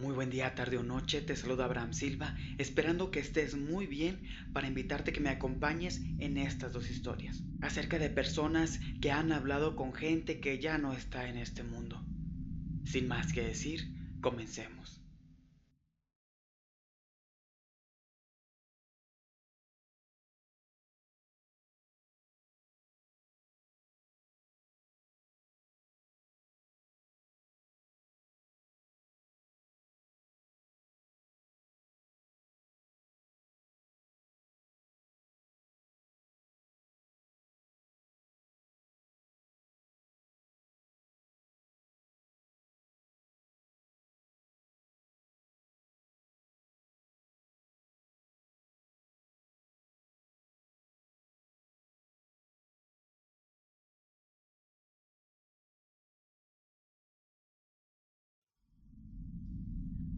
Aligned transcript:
Muy 0.00 0.14
buen 0.14 0.30
día, 0.30 0.54
tarde 0.54 0.78
o 0.78 0.82
noche, 0.82 1.20
te 1.20 1.36
saluda 1.36 1.66
Abraham 1.66 1.92
Silva, 1.92 2.34
esperando 2.56 3.10
que 3.10 3.20
estés 3.20 3.54
muy 3.54 3.86
bien 3.86 4.18
para 4.54 4.66
invitarte 4.66 5.12
que 5.12 5.20
me 5.20 5.28
acompañes 5.28 6.00
en 6.18 6.38
estas 6.38 6.72
dos 6.72 6.88
historias, 6.88 7.42
acerca 7.60 7.98
de 7.98 8.08
personas 8.08 8.80
que 9.02 9.12
han 9.12 9.30
hablado 9.30 9.76
con 9.76 9.92
gente 9.92 10.40
que 10.40 10.58
ya 10.58 10.78
no 10.78 10.94
está 10.94 11.28
en 11.28 11.36
este 11.36 11.64
mundo. 11.64 12.02
Sin 12.86 13.08
más 13.08 13.34
que 13.34 13.42
decir, 13.42 13.92
comencemos. 14.22 14.99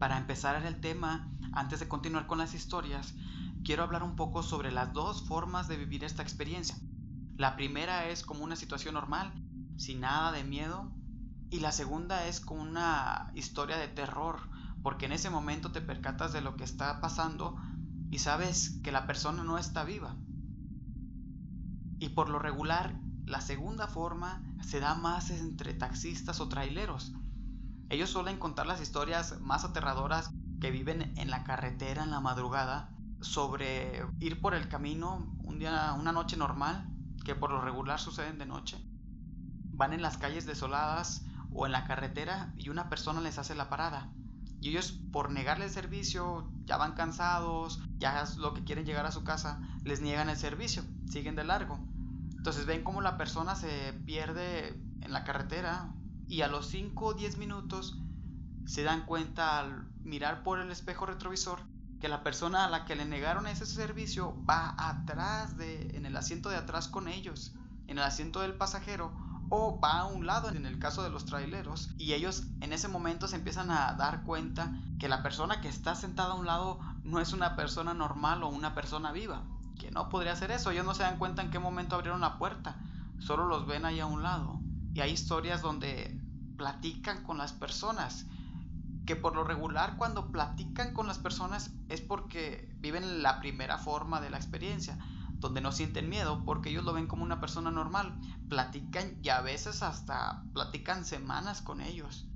Para 0.03 0.17
empezar 0.17 0.61
el 0.65 0.81
tema, 0.81 1.29
antes 1.53 1.79
de 1.79 1.87
continuar 1.87 2.27
con 2.27 2.37
las 2.37 2.53
historias, 2.53 3.15
quiero 3.63 3.83
hablar 3.83 4.03
un 4.03 4.17
poco 4.17 4.43
sobre 4.43 4.69
las 4.69 4.91
dos 4.91 5.25
formas 5.25 5.69
de 5.69 5.77
vivir 5.77 6.03
esta 6.03 6.21
experiencia. 6.21 6.75
La 7.37 7.55
primera 7.55 8.09
es 8.09 8.21
como 8.21 8.43
una 8.43 8.57
situación 8.57 8.95
normal, 8.95 9.31
sin 9.77 10.01
nada 10.01 10.33
de 10.33 10.43
miedo, 10.43 10.91
y 11.49 11.61
la 11.61 11.71
segunda 11.71 12.25
es 12.27 12.41
como 12.41 12.63
una 12.63 13.31
historia 13.33 13.77
de 13.77 13.87
terror, 13.87 14.41
porque 14.81 15.05
en 15.05 15.13
ese 15.13 15.29
momento 15.29 15.71
te 15.71 15.79
percatas 15.79 16.33
de 16.33 16.41
lo 16.41 16.57
que 16.57 16.65
está 16.65 16.99
pasando 16.99 17.55
y 18.11 18.19
sabes 18.19 18.81
que 18.83 18.91
la 18.91 19.07
persona 19.07 19.45
no 19.45 19.57
está 19.57 19.85
viva. 19.85 20.17
Y 21.99 22.09
por 22.09 22.27
lo 22.27 22.39
regular, 22.39 22.93
la 23.25 23.39
segunda 23.39 23.87
forma 23.87 24.43
se 24.63 24.81
da 24.81 24.95
más 24.95 25.31
entre 25.31 25.73
taxistas 25.73 26.41
o 26.41 26.49
traileros, 26.49 27.13
ellos 27.93 28.09
suelen 28.09 28.37
contar 28.37 28.65
las 28.65 28.81
historias 28.81 29.39
más 29.41 29.63
aterradoras 29.63 30.31
que 30.59 30.71
viven 30.71 31.13
en 31.17 31.29
la 31.29 31.43
carretera 31.43 32.03
en 32.03 32.11
la 32.11 32.19
madrugada 32.19 32.89
sobre 33.21 34.05
ir 34.19 34.41
por 34.41 34.53
el 34.53 34.67
camino 34.67 35.33
un 35.43 35.59
día, 35.59 35.93
una 35.93 36.11
noche 36.11 36.35
normal, 36.35 36.87
que 37.23 37.35
por 37.35 37.51
lo 37.51 37.61
regular 37.61 37.99
suceden 37.99 38.37
de 38.37 38.45
noche. 38.45 38.77
Van 39.71 39.93
en 39.93 40.01
las 40.01 40.17
calles 40.17 40.45
desoladas 40.45 41.25
o 41.51 41.65
en 41.65 41.71
la 41.71 41.85
carretera 41.85 42.53
y 42.57 42.69
una 42.69 42.89
persona 42.89 43.21
les 43.21 43.37
hace 43.37 43.55
la 43.55 43.69
parada. 43.69 44.11
Y 44.59 44.69
ellos 44.69 44.97
por 45.11 45.29
negarle 45.29 45.65
el 45.65 45.71
servicio, 45.71 46.49
ya 46.65 46.77
van 46.77 46.93
cansados, 46.93 47.81
ya 47.97 48.21
es 48.21 48.37
lo 48.37 48.53
que 48.53 48.63
quieren 48.63 48.85
llegar 48.85 49.05
a 49.05 49.11
su 49.11 49.23
casa, 49.23 49.61
les 49.83 50.01
niegan 50.01 50.29
el 50.29 50.37
servicio, 50.37 50.83
siguen 51.09 51.35
de 51.35 51.43
largo. 51.43 51.79
Entonces 52.37 52.65
ven 52.65 52.83
como 52.83 53.01
la 53.01 53.17
persona 53.17 53.55
se 53.55 53.93
pierde 54.05 54.81
en 55.01 55.11
la 55.11 55.23
carretera 55.23 55.93
y 56.27 56.41
a 56.41 56.47
los 56.47 56.67
5 56.67 57.05
o 57.05 57.13
10 57.13 57.37
minutos 57.37 57.97
se 58.65 58.83
dan 58.83 59.05
cuenta 59.05 59.59
al 59.59 59.87
mirar 60.03 60.43
por 60.43 60.59
el 60.59 60.71
espejo 60.71 61.05
retrovisor 61.05 61.59
que 61.99 62.09
la 62.09 62.23
persona 62.23 62.65
a 62.65 62.69
la 62.69 62.85
que 62.85 62.95
le 62.95 63.05
negaron 63.05 63.47
ese 63.47 63.65
servicio 63.65 64.35
va 64.45 64.75
atrás 64.77 65.57
de 65.57 65.95
en 65.95 66.05
el 66.05 66.17
asiento 66.17 66.49
de 66.49 66.57
atrás 66.57 66.87
con 66.87 67.07
ellos, 67.07 67.53
en 67.87 67.97
el 67.97 68.03
asiento 68.03 68.41
del 68.41 68.55
pasajero 68.55 69.13
o 69.49 69.79
va 69.79 69.99
a 69.99 70.05
un 70.05 70.25
lado 70.25 70.49
en 70.49 70.65
el 70.65 70.79
caso 70.79 71.03
de 71.03 71.09
los 71.09 71.25
traileros 71.25 71.91
y 71.97 72.13
ellos 72.13 72.43
en 72.61 72.73
ese 72.73 72.87
momento 72.87 73.27
se 73.27 73.35
empiezan 73.35 73.71
a 73.71 73.93
dar 73.93 74.23
cuenta 74.23 74.73
que 74.99 75.07
la 75.07 75.21
persona 75.21 75.61
que 75.61 75.67
está 75.67 75.95
sentada 75.95 76.31
a 76.31 76.37
un 76.37 76.45
lado 76.45 76.79
no 77.03 77.19
es 77.19 77.33
una 77.33 77.55
persona 77.55 77.93
normal 77.93 78.43
o 78.43 78.49
una 78.49 78.73
persona 78.73 79.11
viva, 79.11 79.43
que 79.79 79.91
no 79.91 80.09
podría 80.09 80.35
ser 80.35 80.51
eso, 80.51 80.71
ellos 80.71 80.85
no 80.85 80.95
se 80.95 81.03
dan 81.03 81.17
cuenta 81.17 81.41
en 81.41 81.51
qué 81.51 81.59
momento 81.59 81.95
abrieron 81.95 82.21
la 82.21 82.37
puerta, 82.37 82.77
solo 83.19 83.45
los 83.45 83.67
ven 83.67 83.85
ahí 83.85 83.99
a 83.99 84.05
un 84.05 84.23
lado. 84.23 84.59
Y 84.93 85.01
hay 85.01 85.11
historias 85.11 85.61
donde 85.61 86.19
platican 86.57 87.23
con 87.23 87.37
las 87.37 87.51
personas, 87.51 88.27
que 89.05 89.15
por 89.15 89.35
lo 89.35 89.43
regular 89.43 89.97
cuando 89.97 90.31
platican 90.31 90.93
con 90.93 91.07
las 91.07 91.17
personas 91.17 91.71
es 91.89 91.99
porque 92.01 92.73
viven 92.79 93.21
la 93.21 93.39
primera 93.39 93.77
forma 93.77 94.21
de 94.21 94.29
la 94.29 94.37
experiencia, 94.37 94.97
donde 95.39 95.61
no 95.61 95.71
sienten 95.71 96.09
miedo, 96.09 96.43
porque 96.45 96.69
ellos 96.69 96.85
lo 96.85 96.93
ven 96.93 97.07
como 97.07 97.23
una 97.23 97.41
persona 97.41 97.69
normal, 97.69 98.17
platican 98.49 99.17
y 99.21 99.29
a 99.29 99.41
veces 99.41 99.83
hasta 99.83 100.43
platican 100.53 101.05
semanas 101.05 101.61
con 101.61 101.81
ellos. 101.81 102.27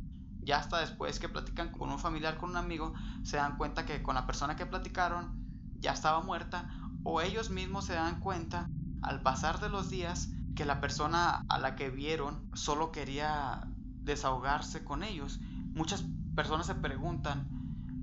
Ya 0.41 0.57
hasta 0.57 0.79
después 0.79 1.19
que 1.19 1.29
platican 1.29 1.71
con 1.71 1.89
un 1.89 1.99
familiar, 1.99 2.37
con 2.37 2.49
un 2.49 2.57
amigo, 2.57 2.93
se 3.23 3.37
dan 3.37 3.57
cuenta 3.57 3.85
que 3.85 4.01
con 4.01 4.15
la 4.15 4.25
persona 4.25 4.55
que 4.55 4.65
platicaron 4.65 5.31
ya 5.79 5.91
estaba 5.91 6.21
muerta 6.21 6.67
o 7.03 7.21
ellos 7.21 7.49
mismos 7.49 7.85
se 7.85 7.93
dan 7.93 8.19
cuenta 8.19 8.67
al 9.01 9.21
pasar 9.21 9.59
de 9.59 9.69
los 9.69 9.89
días 9.89 10.33
que 10.57 10.65
la 10.65 10.81
persona 10.81 11.45
a 11.49 11.59
la 11.59 11.75
que 11.75 11.91
vieron 11.91 12.49
solo 12.53 12.91
quería 12.91 13.67
desahogarse 14.01 14.83
con 14.83 15.03
ellos. 15.03 15.39
Muchas 15.75 16.03
personas 16.35 16.65
se 16.65 16.73
preguntan 16.73 17.47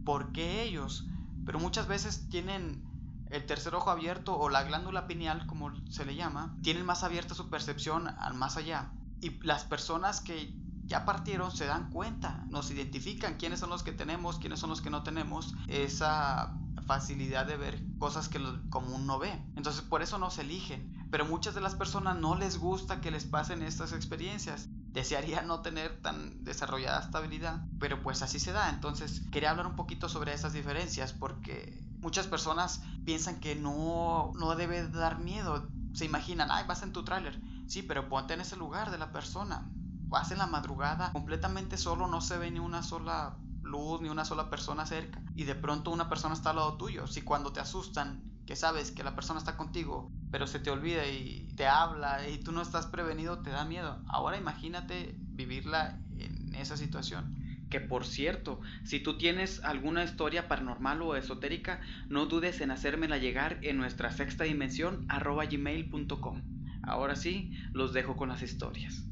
por 0.06 0.30
qué 0.30 0.62
ellos, 0.62 1.04
pero 1.44 1.58
muchas 1.58 1.88
veces 1.88 2.28
tienen 2.28 2.84
el 3.30 3.44
tercer 3.44 3.74
ojo 3.74 3.90
abierto 3.90 4.38
o 4.38 4.48
la 4.48 4.62
glándula 4.62 5.08
pineal, 5.08 5.46
como 5.46 5.72
se 5.90 6.04
le 6.04 6.14
llama, 6.14 6.56
tienen 6.62 6.86
más 6.86 7.02
abierta 7.02 7.34
su 7.34 7.50
percepción 7.50 8.06
al 8.06 8.34
más 8.34 8.56
allá. 8.56 8.92
Y 9.20 9.30
las 9.44 9.64
personas 9.64 10.20
que 10.20 10.54
ya 10.86 11.04
partieron 11.04 11.50
se 11.50 11.66
dan 11.66 11.90
cuenta, 11.90 12.44
nos 12.50 12.70
identifican 12.70 13.34
quiénes 13.34 13.58
son 13.58 13.70
los 13.70 13.82
que 13.82 13.90
tenemos, 13.90 14.38
quiénes 14.38 14.60
son 14.60 14.70
los 14.70 14.80
que 14.80 14.90
no 14.90 15.02
tenemos 15.02 15.54
esa 15.66 16.54
facilidad 16.86 17.46
de 17.46 17.56
ver 17.56 17.82
cosas 17.98 18.28
que 18.28 18.38
el 18.38 18.68
común 18.68 19.06
no 19.06 19.18
ve. 19.18 19.32
Entonces 19.56 19.82
por 19.82 20.02
eso 20.02 20.18
nos 20.18 20.38
eligen. 20.38 21.03
Pero 21.14 21.26
muchas 21.26 21.54
de 21.54 21.60
las 21.60 21.76
personas 21.76 22.16
no 22.16 22.34
les 22.34 22.58
gusta 22.58 23.00
que 23.00 23.12
les 23.12 23.24
pasen 23.24 23.62
estas 23.62 23.92
experiencias. 23.92 24.66
Desearía 24.90 25.42
no 25.42 25.60
tener 25.60 26.02
tan 26.02 26.42
desarrollada 26.42 26.98
estabilidad, 26.98 27.64
pero 27.78 28.02
pues 28.02 28.20
así 28.22 28.40
se 28.40 28.50
da. 28.50 28.68
Entonces 28.68 29.22
quería 29.30 29.50
hablar 29.50 29.68
un 29.68 29.76
poquito 29.76 30.08
sobre 30.08 30.32
esas 30.32 30.52
diferencias 30.52 31.12
porque 31.12 31.72
muchas 32.00 32.26
personas 32.26 32.82
piensan 33.04 33.38
que 33.38 33.54
no, 33.54 34.32
no 34.34 34.56
debe 34.56 34.88
dar 34.88 35.20
miedo. 35.20 35.70
Se 35.92 36.04
imaginan, 36.04 36.50
ay, 36.50 36.64
vas 36.66 36.82
en 36.82 36.92
tu 36.92 37.04
tráiler. 37.04 37.40
Sí, 37.68 37.84
pero 37.84 38.08
ponte 38.08 38.34
en 38.34 38.40
ese 38.40 38.56
lugar 38.56 38.90
de 38.90 38.98
la 38.98 39.12
persona. 39.12 39.70
Vas 40.08 40.32
en 40.32 40.38
la 40.38 40.48
madrugada 40.48 41.12
completamente 41.12 41.78
solo, 41.78 42.08
no 42.08 42.22
se 42.22 42.38
ve 42.38 42.50
ni 42.50 42.58
una 42.58 42.82
sola 42.82 43.36
luz 43.62 44.00
ni 44.00 44.08
una 44.08 44.24
sola 44.24 44.50
persona 44.50 44.84
cerca 44.84 45.22
y 45.36 45.44
de 45.44 45.54
pronto 45.54 45.92
una 45.92 46.08
persona 46.08 46.34
está 46.34 46.50
al 46.50 46.56
lado 46.56 46.76
tuyo. 46.76 47.06
Si 47.06 47.22
cuando 47.22 47.52
te 47.52 47.60
asustan, 47.60 48.33
que 48.46 48.56
sabes 48.56 48.90
que 48.90 49.04
la 49.04 49.14
persona 49.14 49.38
está 49.38 49.56
contigo, 49.56 50.10
pero 50.30 50.46
se 50.46 50.58
te 50.58 50.70
olvida 50.70 51.06
y 51.06 51.48
te 51.56 51.66
habla 51.66 52.28
y 52.28 52.38
tú 52.38 52.52
no 52.52 52.62
estás 52.62 52.86
prevenido, 52.86 53.42
te 53.42 53.50
da 53.50 53.64
miedo. 53.64 54.02
Ahora 54.08 54.36
imagínate 54.36 55.14
vivirla 55.18 55.98
en 56.18 56.54
esa 56.54 56.76
situación. 56.76 57.42
Que 57.70 57.80
por 57.80 58.04
cierto, 58.04 58.60
si 58.84 59.00
tú 59.00 59.16
tienes 59.16 59.64
alguna 59.64 60.04
historia 60.04 60.46
paranormal 60.46 61.02
o 61.02 61.16
esotérica, 61.16 61.80
no 62.08 62.26
dudes 62.26 62.60
en 62.60 62.70
hacérmela 62.70 63.18
llegar 63.18 63.58
en 63.62 63.78
nuestra 63.78 64.12
sexta 64.12 64.44
dimensión 64.44 65.06
arroba 65.08 65.46
gmail.com. 65.46 66.42
Ahora 66.82 67.16
sí, 67.16 67.52
los 67.72 67.92
dejo 67.92 68.16
con 68.16 68.28
las 68.28 68.42
historias. 68.42 69.04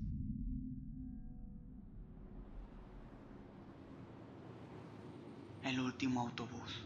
El 5.63 5.81
último 5.81 6.21
autobús. 6.21 6.85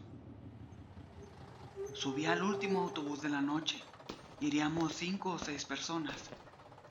Subí 1.95 2.27
al 2.27 2.43
último 2.43 2.81
autobús 2.81 3.23
de 3.23 3.29
la 3.29 3.41
noche. 3.41 3.83
Iríamos 4.41 4.93
cinco 4.95 5.33
o 5.33 5.39
seis 5.39 5.65
personas. 5.65 6.31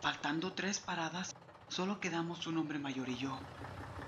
Faltando 0.02 0.54
tres 0.54 0.80
paradas, 0.80 1.36
solo 1.70 2.00
quedamos 2.00 2.48
un 2.48 2.58
hombre 2.58 2.80
mayor 2.80 3.10
y 3.10 3.18
yo. 3.18 3.40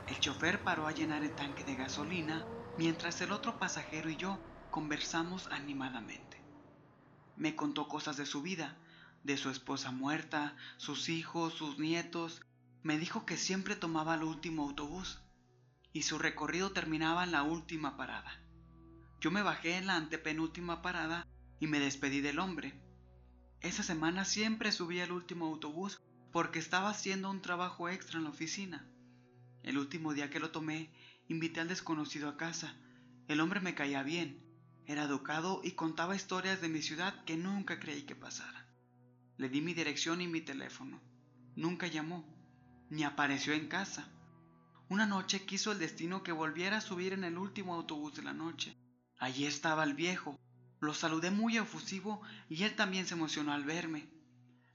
El 0.07 0.19
chofer 0.19 0.63
paró 0.63 0.87
a 0.87 0.91
llenar 0.91 1.23
el 1.23 1.35
tanque 1.35 1.63
de 1.63 1.75
gasolina 1.75 2.45
mientras 2.77 3.21
el 3.21 3.31
otro 3.31 3.59
pasajero 3.59 4.09
y 4.09 4.15
yo 4.15 4.39
conversamos 4.71 5.47
animadamente. 5.47 6.41
Me 7.35 7.55
contó 7.55 7.87
cosas 7.87 8.17
de 8.17 8.25
su 8.25 8.41
vida, 8.41 8.75
de 9.23 9.37
su 9.37 9.49
esposa 9.49 9.91
muerta, 9.91 10.55
sus 10.77 11.09
hijos, 11.09 11.53
sus 11.53 11.77
nietos. 11.77 12.41
Me 12.81 12.97
dijo 12.97 13.25
que 13.25 13.37
siempre 13.37 13.75
tomaba 13.75 14.15
el 14.15 14.23
último 14.23 14.63
autobús 14.63 15.19
y 15.93 16.03
su 16.03 16.17
recorrido 16.17 16.71
terminaba 16.71 17.23
en 17.23 17.31
la 17.31 17.43
última 17.43 17.97
parada. 17.97 18.46
Yo 19.27 19.31
me 19.31 19.41
bajé 19.41 19.75
en 19.75 19.87
la 19.87 19.97
antepenúltima 19.97 20.81
parada 20.81 21.27
y 21.59 21.67
me 21.67 21.81
despedí 21.81 22.21
del 22.21 22.39
hombre. 22.39 22.81
Esa 23.59 23.83
semana 23.83 24.23
siempre 24.23 24.71
subí 24.71 25.01
al 25.01 25.11
último 25.11 25.47
autobús 25.47 25.99
porque 26.31 26.59
estaba 26.59 26.89
haciendo 26.89 27.29
un 27.29 27.41
trabajo 27.41 27.89
extra 27.89 28.19
en 28.19 28.23
la 28.23 28.29
oficina. 28.29 28.89
El 29.63 29.79
último 29.79 30.13
día 30.13 30.29
que 30.29 30.39
lo 30.39 30.51
tomé, 30.51 30.93
invité 31.27 31.59
al 31.59 31.67
desconocido 31.67 32.29
a 32.29 32.37
casa. 32.37 32.77
El 33.27 33.41
hombre 33.41 33.59
me 33.59 33.75
caía 33.75 34.01
bien, 34.01 34.41
era 34.85 35.03
educado 35.03 35.59
y 35.61 35.71
contaba 35.71 36.15
historias 36.15 36.61
de 36.61 36.69
mi 36.69 36.81
ciudad 36.81 37.25
que 37.25 37.35
nunca 37.35 37.81
creí 37.81 38.03
que 38.03 38.15
pasara. 38.15 38.65
Le 39.35 39.49
di 39.49 39.59
mi 39.59 39.73
dirección 39.73 40.21
y 40.21 40.29
mi 40.29 40.39
teléfono. 40.39 41.01
Nunca 41.57 41.87
llamó, 41.87 42.23
ni 42.89 43.03
apareció 43.03 43.51
en 43.51 43.67
casa. 43.67 44.09
Una 44.87 45.05
noche 45.05 45.45
quiso 45.45 45.73
el 45.73 45.79
destino 45.79 46.23
que 46.23 46.31
volviera 46.31 46.77
a 46.77 46.81
subir 46.81 47.11
en 47.11 47.25
el 47.25 47.37
último 47.37 47.75
autobús 47.75 48.15
de 48.15 48.23
la 48.23 48.31
noche. 48.31 48.77
Allí 49.17 49.45
estaba 49.45 49.83
el 49.83 49.93
viejo. 49.93 50.39
Lo 50.79 50.93
saludé 50.93 51.31
muy 51.31 51.57
efusivo 51.57 52.21
y 52.49 52.63
él 52.63 52.75
también 52.75 53.07
se 53.07 53.15
emocionó 53.15 53.53
al 53.53 53.63
verme. 53.63 54.07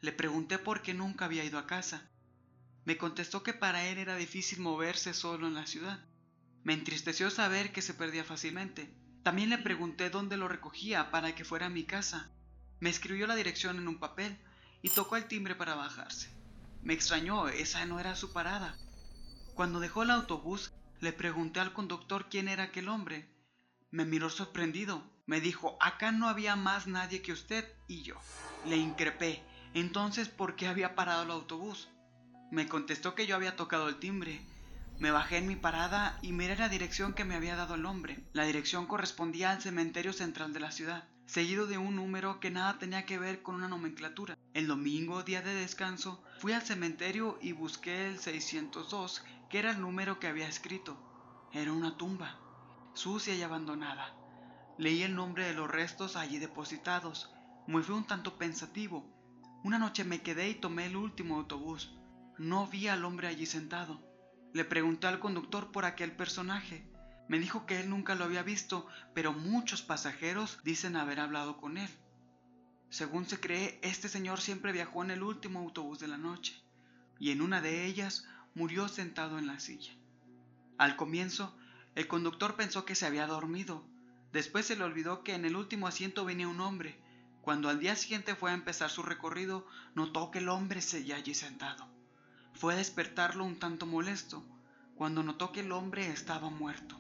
Le 0.01 0.13
pregunté 0.13 0.59
por 0.59 0.83
qué 0.83 0.95
nunca 0.95 1.27
había 1.27 1.45
ido 1.45 1.59
a 1.59 1.67
casa. 1.67 2.11
Me 2.85 2.97
contestó 2.97 3.45
que 3.45 3.55
para 3.55 3.87
él 3.87 3.99
era 3.99 4.17
difícil 4.17 4.59
moverse 4.59 5.15
solo 5.15 5.47
en 5.47 5.55
la 5.55 5.67
ciudad. 5.67 6.05
Me 6.65 6.75
entristeció 6.75 7.31
saber 7.31 7.73
que 7.73 7.83
se 7.83 7.95
perdía 7.95 8.25
fácilmente. 8.25 8.93
También 9.23 9.51
le 9.51 9.59
pregunté 9.59 10.11
dónde 10.11 10.37
lo 10.37 10.49
recogía 10.49 11.13
para 11.13 11.35
que 11.37 11.45
fuera 11.45 11.67
a 11.67 11.71
mi 11.71 11.85
casa. 11.85 12.31
Me 12.81 12.91
escribió 12.91 13.29
la 13.29 13.37
dirección 13.37 13.77
en 13.77 13.87
un 13.87 14.01
papel 14.01 14.37
y 14.83 14.91
tocó 14.91 15.17
el 15.17 15.27
timbre 15.27 15.55
para 15.55 15.77
bajarse. 15.77 16.31
Me 16.83 16.95
extrañó, 16.95 17.49
esa 17.49 17.85
no 17.87 18.01
era 18.01 18.17
su 18.17 18.33
parada. 18.33 18.77
Cuando 19.55 19.79
dejó 19.79 20.03
el 20.03 20.11
autobús, 20.11 20.73
le 20.99 21.13
pregunté 21.13 21.61
al 21.61 21.73
conductor 21.73 22.29
quién 22.29 22.49
era 22.49 22.65
aquel 22.65 22.89
hombre. 22.89 23.29
Me 23.93 24.07
miró 24.07 24.31
sorprendido. 24.31 25.03
Me 25.27 25.43
dijo, 25.43 25.77
acá 25.79 26.13
no 26.13 26.27
había 26.27 26.57
más 26.57 26.87
nadie 26.87 27.21
que 27.21 27.31
usted 27.31 27.71
y 27.87 28.01
yo. 28.03 28.17
Le 28.65 28.79
increpé. 28.79 29.43
Entonces, 29.75 30.31
¿por 30.31 30.57
qué 30.57 30.67
había 30.67 30.95
parado 30.95 31.25
el 31.25 31.31
autobús? 31.31 31.91
Me 32.51 32.67
contestó 32.69 33.15
que 33.15 33.27
yo 33.27 33.37
había 33.37 33.55
tocado 33.55 33.91
el 33.91 33.99
timbre. 33.99 34.41
Me 34.99 35.11
bajé 35.11 35.37
en 35.37 35.47
mi 35.47 35.57
parada 35.57 36.19
y 36.23 36.33
miré 36.33 36.57
la 36.57 36.71
dirección 36.71 37.13
que 37.13 37.27
me 37.27 37.35
había 37.35 37.55
dado 37.55 37.75
el 37.75 37.85
hombre. 37.85 38.25
La 38.33 38.45
dirección 38.45 38.87
correspondía 38.87 39.51
al 39.51 39.61
cementerio 39.61 40.15
central 40.15 40.55
de 40.55 40.61
la 40.61 40.73
ciudad, 40.73 41.07
seguido 41.27 41.67
de 41.67 41.77
un 41.77 41.95
número 41.95 42.41
que 42.41 42.51
nada 42.51 42.79
tenía 42.79 43.05
que 43.05 43.19
ver 43.19 43.43
con 43.43 43.57
una 43.57 43.69
nomenclatura. 43.69 44.39
El 44.55 44.69
domingo, 44.69 45.23
día 45.23 45.43
de 45.43 45.53
descanso, 45.53 46.25
fui 46.39 46.53
al 46.55 46.63
cementerio 46.63 47.39
y 47.43 47.53
busqué 47.53 48.09
el 48.09 48.19
602, 48.19 49.23
que 49.51 49.59
era 49.59 49.73
el 49.73 49.83
número 49.83 50.19
que 50.19 50.29
había 50.29 50.49
escrito. 50.49 50.97
Era 51.53 51.73
una 51.73 51.99
tumba, 51.99 52.39
sucia 52.95 53.35
y 53.35 53.43
abandonada. 53.43 54.15
Leí 54.79 55.03
el 55.03 55.15
nombre 55.15 55.47
de 55.47 55.55
los 55.55 55.71
restos 55.71 56.17
allí 56.17 56.39
depositados. 56.39 57.33
Me 57.67 57.83
fui 57.83 57.95
un 57.95 58.07
tanto 58.07 58.37
pensativo. 58.39 59.07
Una 59.63 59.79
noche 59.79 60.05
me 60.05 60.23
quedé 60.23 60.51
y 60.51 60.55
tomé 60.55 60.87
el 60.87 60.97
último 60.97 61.37
autobús. 61.37 61.95
No 62.39 62.67
vi 62.67 62.89
al 62.89 63.05
hombre 63.05 63.29
allí 63.29 63.47
sentado. 63.47 64.01
Le 64.53 64.65
pregunté 64.65 65.07
al 65.07 65.21
conductor 65.21 65.71
por 65.71 65.85
aquel 65.85 66.13
personaje. 66.13 66.85
Me 67.29 67.39
dijo 67.39 67.65
que 67.65 67.81
él 67.81 67.89
nunca 67.89 68.15
lo 68.15 68.25
había 68.25 68.43
visto, 68.43 68.87
pero 69.15 69.33
muchos 69.33 69.83
pasajeros 69.83 70.59
dicen 70.65 70.97
haber 70.97 71.21
hablado 71.21 71.57
con 71.57 71.79
él. 71.79 71.89
Según 72.91 73.27
se 73.27 73.41
cree, 73.41 73.79
este 73.83 74.09
señor 74.09 74.41
siempre 74.41 74.73
viajó 74.73 75.03
en 75.03 75.13
el 75.13 75.23
último 75.23 75.61
autobús 75.61 75.99
de 75.99 76.09
la 76.09 76.19
noche, 76.19 76.61
y 77.19 77.31
en 77.31 77.41
una 77.41 77.63
de 77.63 77.87
ellas 77.87 78.27
murió 78.55 78.89
sentado 78.89 79.39
en 79.39 79.47
la 79.47 79.61
silla. 79.61 79.93
Al 80.77 80.97
comienzo, 80.97 81.57
el 81.95 82.09
conductor 82.09 82.57
pensó 82.57 82.85
que 82.85 82.95
se 82.95 83.07
había 83.07 83.27
dormido. 83.27 83.85
Después 84.33 84.67
se 84.67 84.77
le 84.77 84.85
olvidó 84.85 85.23
que 85.23 85.35
en 85.35 85.45
el 85.45 85.57
último 85.57 85.87
asiento 85.87 86.25
venía 86.25 86.49
un 86.49 86.61
hombre. 86.61 86.99
Cuando 87.43 87.69
al 87.69 87.81
día 87.81 87.97
siguiente 87.97 88.35
fue 88.35 88.51
a 88.51 88.55
empezar 88.55 88.89
su 88.89 89.03
recorrido, 89.03 89.67
notó 89.95 90.31
que 90.31 90.39
el 90.39 90.49
hombre 90.49 90.81
seguía 90.81 91.17
allí 91.17 91.35
sentado. 91.35 91.87
Fue 92.55 92.75
a 92.75 92.77
despertarlo 92.77 93.45
un 93.45 93.59
tanto 93.59 93.85
molesto, 93.85 94.47
cuando 94.95 95.23
notó 95.23 95.53
que 95.53 95.61
el 95.61 95.73
hombre 95.73 96.07
estaba 96.09 96.49
muerto. 96.49 96.99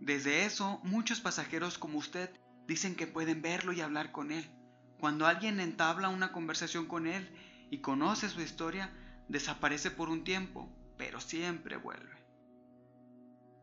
Desde 0.00 0.44
eso, 0.44 0.80
muchos 0.82 1.20
pasajeros 1.20 1.78
como 1.78 1.98
usted 1.98 2.30
dicen 2.66 2.94
que 2.94 3.06
pueden 3.06 3.42
verlo 3.42 3.72
y 3.72 3.80
hablar 3.80 4.12
con 4.12 4.32
él. 4.32 4.50
Cuando 4.98 5.26
alguien 5.26 5.60
entabla 5.60 6.08
una 6.08 6.32
conversación 6.32 6.86
con 6.86 7.06
él 7.06 7.28
y 7.70 7.78
conoce 7.78 8.28
su 8.28 8.40
historia, 8.40 8.92
desaparece 9.28 9.90
por 9.90 10.08
un 10.08 10.24
tiempo, 10.24 10.70
pero 10.96 11.20
siempre 11.20 11.76
vuelve. 11.76 12.23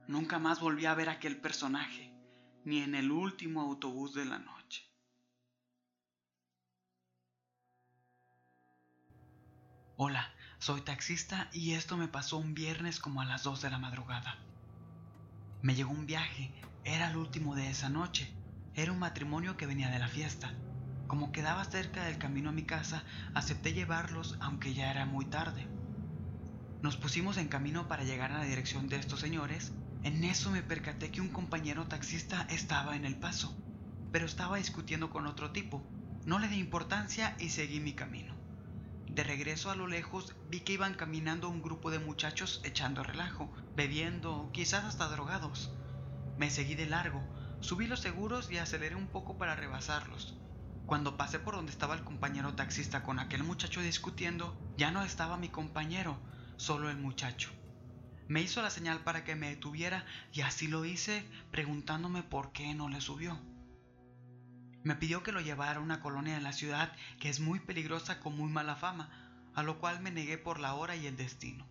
Nunca 0.08 0.40
más 0.40 0.60
volví 0.60 0.86
a 0.86 0.96
ver 0.96 1.10
aquel 1.10 1.38
personaje, 1.38 2.12
ni 2.66 2.82
en 2.82 2.96
el 2.96 3.12
último 3.12 3.62
autobús 3.62 4.14
de 4.14 4.26
la 4.26 4.40
noche. 4.40 4.84
Hola, 9.96 10.34
soy 10.58 10.82
taxista 10.82 11.50
y 11.54 11.74
esto 11.74 11.96
me 11.98 12.08
pasó 12.08 12.38
un 12.38 12.54
viernes 12.56 13.00
como 13.00 13.22
a 13.22 13.26
las 13.26 13.44
2 13.44 13.62
de 13.62 13.70
la 13.70 13.78
madrugada. 13.78 14.38
Me 15.62 15.76
llegó 15.76 15.92
un 15.92 16.08
viaje, 16.08 16.52
era 16.84 17.12
el 17.12 17.18
último 17.18 17.56
de 17.56 17.70
esa 17.70 17.90
noche. 17.90 18.34
Era 18.74 18.92
un 18.92 19.00
matrimonio 19.00 19.58
que 19.58 19.68
venía 19.68 19.92
de 19.92 20.00
la 20.00 20.08
fiesta. 20.08 20.56
Como 21.06 21.32
quedaba 21.32 21.66
cerca 21.66 22.06
del 22.06 22.18
camino 22.18 22.50
a 22.50 22.54
mi 22.54 22.64
casa, 22.64 23.04
acepté 23.36 23.74
llevarlos 23.74 24.38
aunque 24.40 24.74
ya 24.74 24.90
era 24.90 25.06
muy 25.06 25.26
tarde. 25.26 25.68
Nos 26.82 26.98
pusimos 26.98 27.38
en 27.38 27.48
camino 27.48 27.88
para 27.88 28.04
llegar 28.04 28.32
a 28.32 28.40
la 28.40 28.46
dirección 28.46 28.90
de 28.90 28.96
estos 28.96 29.20
señores. 29.20 29.72
En 30.04 30.24
eso 30.24 30.50
me 30.50 30.64
percaté 30.64 31.12
que 31.12 31.22
un 31.22 31.30
compañero 31.30 31.86
taxista 31.86 32.48
estaba 32.50 32.96
en 32.96 33.06
el 33.06 33.18
paso, 33.18 33.56
pero 34.12 34.26
estaba 34.26 34.58
discutiendo 34.58 35.12
con 35.12 35.28
otro 35.28 35.52
tipo. 35.52 35.84
No 36.26 36.40
le 36.40 36.48
di 36.48 36.58
importancia 36.58 37.36
y 37.40 37.50
seguí 37.50 37.80
mi 37.80 37.94
camino. 37.94 38.34
De 39.08 39.24
regreso 39.24 39.70
a 39.70 39.76
lo 39.76 39.86
lejos 39.86 40.34
vi 40.50 40.62
que 40.62 40.74
iban 40.74 40.96
caminando 40.96 41.50
un 41.50 41.62
grupo 41.62 41.92
de 41.92 42.00
muchachos 42.00 42.62
echando 42.64 43.04
relajo, 43.04 43.54
bebiendo, 43.76 44.50
quizás 44.54 44.86
hasta 44.86 45.08
drogados. 45.08 45.72
Me 46.36 46.50
seguí 46.50 46.74
de 46.74 46.88
largo, 46.88 47.22
subí 47.60 47.86
los 47.86 48.00
seguros 48.00 48.52
y 48.52 48.58
aceleré 48.58 48.96
un 48.96 49.08
poco 49.08 49.38
para 49.38 49.56
rebasarlos. 49.56 50.36
Cuando 50.88 51.16
pasé 51.16 51.38
por 51.38 51.56
donde 51.56 51.72
estaba 51.72 51.94
el 51.94 52.04
compañero 52.04 52.56
taxista 52.56 53.04
con 53.04 53.20
aquel 53.20 53.44
muchacho 53.44 53.82
discutiendo, 53.82 54.58
ya 54.78 54.90
no 54.90 55.04
estaba 55.04 55.38
mi 55.38 55.50
compañero, 55.50 56.18
solo 56.58 56.90
el 56.90 56.98
muchacho. 56.98 57.52
Me 58.32 58.42
hizo 58.42 58.62
la 58.62 58.70
señal 58.70 59.04
para 59.04 59.26
que 59.26 59.36
me 59.36 59.50
detuviera 59.50 60.06
y 60.32 60.40
así 60.40 60.70
lo 60.70 60.86
hice 60.86 61.26
preguntándome 61.52 62.24
por 62.24 62.54
qué 62.54 62.74
no 62.74 62.88
le 62.88 63.02
subió. 63.02 63.38
Me 64.86 64.96
pidió 64.96 65.22
que 65.22 65.34
lo 65.34 65.42
llevara 65.42 65.82
a 65.82 65.84
una 65.84 66.00
colonia 66.00 66.36
de 66.36 66.40
la 66.40 66.54
ciudad 66.54 66.96
que 67.20 67.28
es 67.28 67.42
muy 67.42 67.60
peligrosa 67.60 68.22
con 68.22 68.38
muy 68.38 68.50
mala 68.50 68.78
fama, 68.78 69.52
a 69.54 69.64
lo 69.64 69.80
cual 69.80 70.00
me 70.00 70.12
negué 70.12 70.38
por 70.38 70.62
la 70.62 70.76
hora 70.76 70.96
y 70.96 71.08
el 71.08 71.18
destino. 71.18 71.68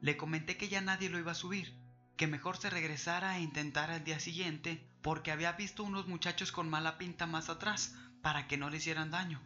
Le 0.00 0.16
comenté 0.16 0.56
que 0.56 0.70
ya 0.70 0.80
nadie 0.80 1.10
lo 1.10 1.18
iba 1.18 1.32
a 1.32 1.34
subir, 1.34 1.76
que 2.16 2.26
mejor 2.26 2.56
se 2.56 2.70
regresara 2.70 3.36
e 3.36 3.42
intentara 3.42 3.96
el 3.96 4.04
día 4.04 4.20
siguiente 4.20 4.82
porque 5.02 5.32
había 5.32 5.52
visto 5.52 5.84
unos 5.84 6.08
muchachos 6.08 6.50
con 6.50 6.70
mala 6.70 6.96
pinta 6.96 7.26
más 7.26 7.50
atrás 7.50 7.94
para 8.22 8.48
que 8.48 8.56
no 8.56 8.70
le 8.70 8.78
hicieran 8.78 9.10
daño, 9.10 9.42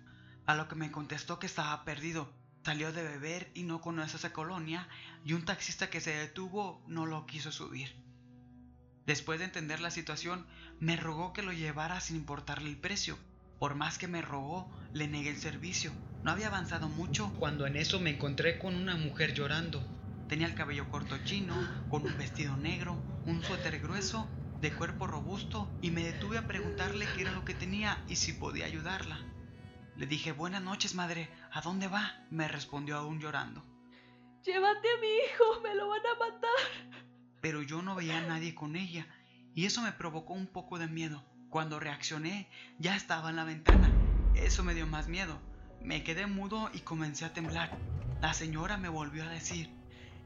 a 0.47 0.55
lo 0.55 0.69
que 0.69 0.77
me 0.77 0.93
contestó 0.93 1.41
que 1.41 1.47
estaba 1.47 1.85
perdido 1.85 2.33
Salió 2.65 2.95
de 2.95 3.03
beber 3.03 3.51
y 3.53 3.65
no 3.65 3.83
conoce 3.83 4.17
esa 4.17 4.33
colonia 4.33 4.89
y 5.23 5.35
un 5.35 5.45
taxista 5.45 5.91
que 5.91 6.01
se 6.01 6.15
detuvo 6.15 6.83
no 6.87 7.05
lo 7.05 7.27
quiso 7.27 7.53
subir. 7.53 7.95
Después 9.05 9.39
de 9.39 9.45
entender 9.45 9.81
la 9.81 9.91
situación, 9.91 10.47
me 10.81 10.97
rogó 10.97 11.35
que 11.35 11.43
lo 11.43 11.53
llevara 11.53 12.01
sin 12.01 12.17
importarle 12.17 12.71
el 12.71 12.79
precio. 12.79 13.19
Por 13.59 13.75
más 13.75 13.99
que 13.99 14.09
me 14.09 14.23
rogó, 14.23 14.71
le 14.95 15.09
negué 15.09 15.29
el 15.29 15.37
servicio. 15.37 15.93
No 16.23 16.31
había 16.31 16.47
avanzado 16.47 16.89
mucho 16.89 17.35
cuando 17.39 17.67
en 17.67 17.77
eso 17.77 18.01
me 18.01 18.09
encontré 18.09 18.59
con 18.59 18.75
una 18.77 18.97
mujer 18.97 19.35
llorando. 19.35 19.87
Tenía 20.31 20.47
el 20.47 20.55
cabello 20.55 20.89
corto 20.89 21.19
chino, 21.27 21.55
con 21.91 22.07
un 22.07 22.17
vestido 22.17 22.57
negro, 22.57 22.95
un 23.27 23.45
suéter 23.45 23.79
grueso, 23.79 24.27
de 24.63 24.73
cuerpo 24.73 25.07
robusto, 25.07 25.69
y 25.83 25.91
me 25.91 26.03
detuve 26.03 26.39
a 26.39 26.47
preguntarle 26.47 27.07
qué 27.15 27.23
era 27.23 27.33
lo 27.33 27.45
que 27.45 27.53
tenía 27.53 28.03
y 28.09 28.17
si 28.17 28.33
podía 28.33 28.65
ayudarla. 28.65 29.19
Le 29.97 30.07
dije, 30.07 30.33
buenas 30.33 30.61
noches, 30.61 30.95
madre, 30.95 31.29
¿a 31.53 31.61
dónde 31.61 31.87
va? 31.87 32.27
Me 32.29 32.49
respondió 32.49 32.97
aún 32.97 33.21
llorando. 33.21 33.65
Llévate 34.43 34.89
a 34.89 35.01
mi 35.01 35.07
hijo, 35.07 35.61
me 35.63 35.75
lo 35.77 35.89
van 35.89 36.03
a 36.05 36.19
matar. 36.19 37.05
Pero 37.41 37.63
yo 37.63 37.81
no 37.81 37.95
veía 37.95 38.19
a 38.19 38.27
nadie 38.27 38.57
con 38.57 38.75
ella, 38.75 39.07
y 39.55 39.67
eso 39.67 39.83
me 39.83 39.93
provocó 39.93 40.33
un 40.33 40.49
poco 40.49 40.79
de 40.79 40.89
miedo. 40.89 41.23
Cuando 41.49 41.79
reaccioné, 41.79 42.51
ya 42.81 42.97
estaba 42.97 43.31
en 43.31 43.37
la 43.37 43.45
ventana. 43.45 43.89
Eso 44.35 44.65
me 44.65 44.75
dio 44.75 44.87
más 44.89 45.07
miedo. 45.07 45.41
Me 45.81 46.03
quedé 46.03 46.27
mudo 46.27 46.71
y 46.73 46.81
comencé 46.81 47.25
a 47.25 47.33
temblar. 47.33 47.71
La 48.21 48.35
señora 48.35 48.77
me 48.77 48.89
volvió 48.89 49.23
a 49.23 49.29
decir, 49.29 49.71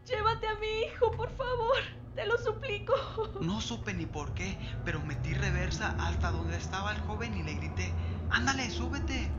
Llévate 0.07 0.49
a 0.49 0.55
mi 0.55 0.85
hijo, 0.87 1.11
por 1.11 1.31
favor, 1.37 1.77
te 2.15 2.25
lo 2.25 2.39
suplico. 2.39 2.95
No 3.43 3.61
supe 3.61 3.93
ni 3.93 4.07
por 4.07 4.33
qué, 4.33 4.57
pero 4.87 5.01
metí 5.01 5.35
reversa 5.35 5.95
hasta 5.99 6.31
donde 6.31 6.57
estaba 6.57 6.93
el 6.93 7.01
joven 7.03 7.37
y 7.37 7.43
le 7.43 7.55
grité, 7.55 7.93
Ándale, 8.31 8.71
súbete. 8.71 9.31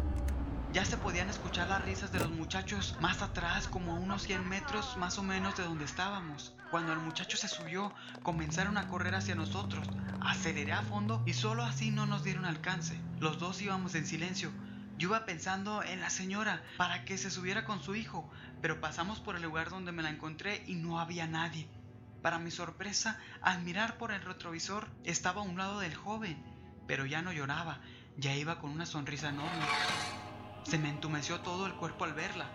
Ya 0.71 0.85
se 0.85 0.97
podían 0.97 1.31
escuchar 1.31 1.67
las 1.67 1.83
risas 1.83 2.11
de 2.11 2.19
los 2.19 2.29
muchachos 2.29 2.95
más 3.01 3.23
atrás, 3.23 3.67
como 3.67 3.93
a 3.93 3.99
unos 3.99 4.21
100 4.21 4.47
metros 4.47 4.97
más 4.97 5.17
o 5.17 5.23
menos 5.23 5.57
de 5.57 5.63
donde 5.63 5.83
estábamos. 5.83 6.53
Cuando 6.69 6.93
el 6.93 6.99
muchacho 6.99 7.37
se 7.37 7.47
subió, 7.47 7.91
comenzaron 8.21 8.77
a 8.77 8.87
correr 8.87 9.15
hacia 9.15 9.33
nosotros. 9.33 9.87
Aceleré 10.21 10.73
a 10.73 10.83
fondo 10.83 11.23
y 11.25 11.33
solo 11.33 11.63
así 11.63 11.89
no 11.89 12.05
nos 12.05 12.23
dieron 12.23 12.45
alcance. 12.45 13.01
Los 13.19 13.39
dos 13.39 13.59
íbamos 13.63 13.95
en 13.95 14.05
silencio. 14.05 14.51
Yo 14.99 15.07
iba 15.09 15.25
pensando 15.25 15.81
en 15.81 16.01
la 16.01 16.11
señora 16.11 16.61
para 16.77 17.03
que 17.03 17.17
se 17.17 17.31
subiera 17.31 17.65
con 17.65 17.81
su 17.81 17.95
hijo, 17.95 18.29
pero 18.61 18.79
pasamos 18.79 19.19
por 19.19 19.35
el 19.35 19.41
lugar 19.41 19.71
donde 19.71 19.91
me 19.91 20.03
la 20.03 20.11
encontré 20.11 20.63
y 20.67 20.75
no 20.75 20.99
había 20.99 21.25
nadie. 21.25 21.67
Para 22.21 22.37
mi 22.37 22.51
sorpresa, 22.51 23.19
al 23.41 23.63
mirar 23.63 23.97
por 23.97 24.11
el 24.11 24.21
retrovisor, 24.21 24.87
estaba 25.03 25.41
a 25.41 25.45
un 25.45 25.57
lado 25.57 25.79
del 25.79 25.95
joven, 25.95 26.37
pero 26.85 27.07
ya 27.07 27.23
no 27.23 27.33
lloraba, 27.33 27.79
ya 28.17 28.35
iba 28.35 28.59
con 28.59 28.69
una 28.69 28.85
sonrisa 28.85 29.29
enorme. 29.29 29.65
Se 30.63 30.77
me 30.77 30.89
entumeció 30.89 31.39
todo 31.41 31.65
el 31.65 31.73
cuerpo 31.73 32.05
al 32.05 32.13
verla, 32.13 32.45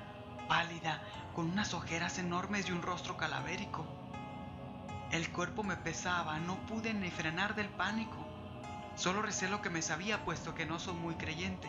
pálida, 0.49 1.03
con 1.35 1.51
unas 1.51 1.75
ojeras 1.75 2.19
enormes 2.19 2.69
y 2.69 2.73
un 2.73 2.83
rostro 2.83 3.17
calavérico. 3.17 3.87
El 5.11 5.31
cuerpo 5.31 5.63
me 5.63 5.77
pesaba, 5.77 6.39
no 6.39 6.57
pude 6.67 6.95
ni 6.95 7.11
frenar 7.11 7.55
del 7.55 7.69
pánico. 7.69 8.17
Solo 8.97 9.23
recé 9.23 9.49
lo 9.49 9.63
que 9.63 9.71
me 9.71 9.83
sabía, 9.83 10.25
puesto 10.25 10.55
que 10.55 10.67
no 10.67 10.79
soy 10.79 10.95
muy 10.95 11.15
creyente. 11.17 11.69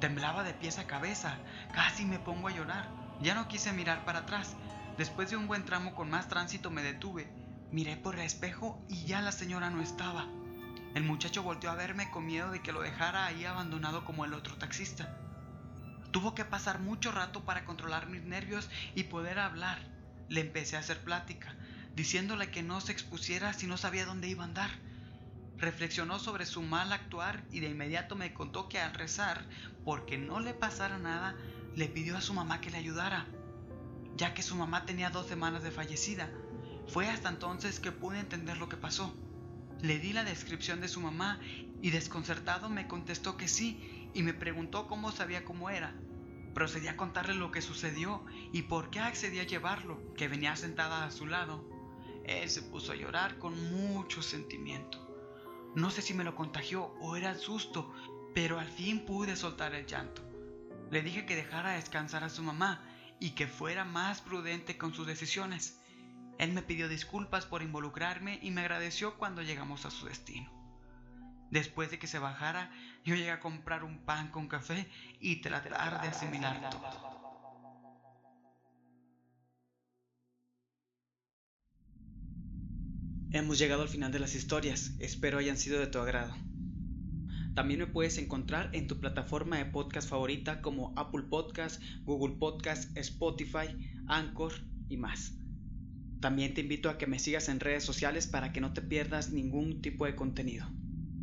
Temblaba 0.00 0.42
de 0.42 0.54
pies 0.54 0.78
a 0.78 0.86
cabeza, 0.86 1.36
casi 1.72 2.06
me 2.06 2.18
pongo 2.18 2.48
a 2.48 2.52
llorar. 2.52 2.88
Ya 3.20 3.34
no 3.34 3.48
quise 3.48 3.72
mirar 3.72 4.04
para 4.04 4.20
atrás. 4.20 4.56
Después 4.96 5.30
de 5.30 5.36
un 5.36 5.46
buen 5.46 5.64
tramo 5.64 5.94
con 5.94 6.08
más 6.08 6.28
tránsito 6.28 6.70
me 6.70 6.82
detuve. 6.82 7.30
Miré 7.70 7.96
por 7.96 8.14
el 8.14 8.22
espejo 8.22 8.82
y 8.88 9.04
ya 9.04 9.20
la 9.20 9.32
señora 9.32 9.68
no 9.68 9.82
estaba. 9.82 10.26
El 10.94 11.04
muchacho 11.04 11.44
volteó 11.44 11.70
a 11.70 11.76
verme 11.76 12.10
con 12.10 12.26
miedo 12.26 12.50
de 12.50 12.62
que 12.62 12.72
lo 12.72 12.82
dejara 12.82 13.26
ahí 13.26 13.44
abandonado 13.44 14.04
como 14.04 14.24
el 14.24 14.34
otro 14.34 14.56
taxista. 14.56 15.16
Tuvo 16.10 16.34
que 16.34 16.44
pasar 16.44 16.80
mucho 16.80 17.12
rato 17.12 17.44
para 17.44 17.64
controlar 17.64 18.08
mis 18.08 18.24
nervios 18.24 18.68
y 18.96 19.04
poder 19.04 19.38
hablar. 19.38 19.78
Le 20.28 20.40
empecé 20.40 20.76
a 20.76 20.80
hacer 20.80 21.04
plática, 21.04 21.54
diciéndole 21.94 22.50
que 22.50 22.64
no 22.64 22.80
se 22.80 22.90
expusiera 22.90 23.52
si 23.52 23.68
no 23.68 23.76
sabía 23.76 24.04
dónde 24.04 24.28
iba 24.28 24.42
a 24.42 24.46
andar. 24.46 24.70
Reflexionó 25.58 26.18
sobre 26.18 26.44
su 26.44 26.62
mal 26.62 26.92
actuar 26.92 27.44
y 27.52 27.60
de 27.60 27.68
inmediato 27.68 28.16
me 28.16 28.34
contó 28.34 28.68
que 28.68 28.80
al 28.80 28.94
rezar, 28.94 29.44
porque 29.84 30.18
no 30.18 30.40
le 30.40 30.54
pasara 30.54 30.98
nada, 30.98 31.36
le 31.76 31.86
pidió 31.86 32.16
a 32.16 32.20
su 32.20 32.34
mamá 32.34 32.60
que 32.60 32.70
le 32.70 32.78
ayudara, 32.78 33.26
ya 34.16 34.34
que 34.34 34.42
su 34.42 34.56
mamá 34.56 34.86
tenía 34.86 35.10
dos 35.10 35.28
semanas 35.28 35.62
de 35.62 35.70
fallecida. 35.70 36.28
Fue 36.88 37.08
hasta 37.08 37.28
entonces 37.28 37.78
que 37.78 37.92
pude 37.92 38.18
entender 38.18 38.58
lo 38.58 38.68
que 38.68 38.76
pasó. 38.76 39.14
Le 39.82 39.98
di 39.98 40.12
la 40.12 40.24
descripción 40.24 40.82
de 40.82 40.88
su 40.88 41.00
mamá 41.00 41.40
y 41.80 41.90
desconcertado 41.90 42.68
me 42.68 42.86
contestó 42.86 43.38
que 43.38 43.48
sí 43.48 44.10
y 44.12 44.22
me 44.22 44.34
preguntó 44.34 44.86
cómo 44.86 45.10
sabía 45.10 45.44
cómo 45.44 45.70
era. 45.70 45.94
Procedí 46.52 46.88
a 46.88 46.98
contarle 46.98 47.34
lo 47.34 47.50
que 47.50 47.62
sucedió 47.62 48.24
y 48.52 48.62
por 48.62 48.90
qué 48.90 49.00
accedí 49.00 49.38
a 49.38 49.46
llevarlo, 49.46 50.12
que 50.14 50.28
venía 50.28 50.54
sentada 50.56 51.06
a 51.06 51.10
su 51.10 51.26
lado. 51.26 51.64
Él 52.26 52.50
se 52.50 52.60
puso 52.60 52.92
a 52.92 52.96
llorar 52.96 53.38
con 53.38 53.54
mucho 53.72 54.20
sentimiento. 54.20 55.06
No 55.74 55.90
sé 55.90 56.02
si 56.02 56.12
me 56.12 56.24
lo 56.24 56.34
contagió 56.34 56.94
o 57.00 57.16
era 57.16 57.30
el 57.30 57.38
susto, 57.38 57.90
pero 58.34 58.58
al 58.58 58.68
fin 58.68 59.06
pude 59.06 59.34
soltar 59.34 59.74
el 59.74 59.86
llanto. 59.86 60.22
Le 60.90 61.00
dije 61.02 61.24
que 61.24 61.36
dejara 61.36 61.72
descansar 61.72 62.22
a 62.22 62.28
su 62.28 62.42
mamá 62.42 62.84
y 63.18 63.30
que 63.30 63.46
fuera 63.46 63.84
más 63.86 64.20
prudente 64.20 64.76
con 64.76 64.92
sus 64.92 65.06
decisiones. 65.06 65.79
Él 66.40 66.54
me 66.54 66.62
pidió 66.62 66.88
disculpas 66.88 67.44
por 67.44 67.60
involucrarme 67.60 68.38
y 68.40 68.50
me 68.50 68.62
agradeció 68.62 69.18
cuando 69.18 69.42
llegamos 69.42 69.84
a 69.84 69.90
su 69.90 70.06
destino. 70.06 70.50
Después 71.50 71.90
de 71.90 71.98
que 71.98 72.06
se 72.06 72.18
bajara, 72.18 72.70
yo 73.04 73.14
llegué 73.14 73.30
a 73.30 73.40
comprar 73.40 73.84
un 73.84 73.98
pan 74.06 74.30
con 74.30 74.48
café 74.48 74.88
y 75.20 75.42
tratar 75.42 76.00
de 76.00 76.08
asimilar 76.08 76.70
todo. 76.70 77.10
Hemos 83.32 83.58
llegado 83.58 83.82
al 83.82 83.90
final 83.90 84.10
de 84.10 84.20
las 84.20 84.34
historias, 84.34 84.94
espero 84.98 85.36
hayan 85.36 85.58
sido 85.58 85.78
de 85.78 85.88
tu 85.88 85.98
agrado. 85.98 86.34
También 87.54 87.80
me 87.80 87.86
puedes 87.86 88.16
encontrar 88.16 88.74
en 88.74 88.86
tu 88.86 88.98
plataforma 88.98 89.58
de 89.58 89.66
podcast 89.66 90.08
favorita 90.08 90.62
como 90.62 90.94
Apple 90.96 91.24
Podcast, 91.28 91.82
Google 92.04 92.36
Podcast, 92.38 92.96
Spotify, 92.96 93.76
Anchor 94.06 94.54
y 94.88 94.96
más. 94.96 95.39
También 96.20 96.52
te 96.52 96.60
invito 96.60 96.90
a 96.90 96.98
que 96.98 97.06
me 97.06 97.18
sigas 97.18 97.48
en 97.48 97.60
redes 97.60 97.82
sociales 97.82 98.26
para 98.26 98.52
que 98.52 98.60
no 98.60 98.72
te 98.72 98.82
pierdas 98.82 99.30
ningún 99.30 99.80
tipo 99.80 100.04
de 100.04 100.14
contenido. 100.14 100.66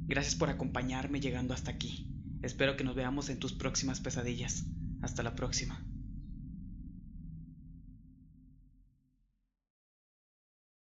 Gracias 0.08 0.36
por 0.36 0.50
acompañarme 0.50 1.20
llegando 1.20 1.54
hasta 1.54 1.72
aquí. 1.72 2.10
Espero 2.42 2.76
que 2.76 2.84
nos 2.84 2.96
veamos 2.96 3.30
en 3.30 3.40
tus 3.40 3.54
próximas 3.54 4.00
pesadillas. 4.00 4.66
Hasta 5.02 5.22
la 5.22 5.36
próxima. 5.36 5.80